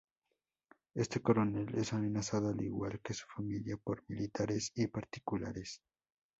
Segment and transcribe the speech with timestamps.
[0.95, 5.79] Este Coronel es amenazado, al igual que su familia, por militares y particulares.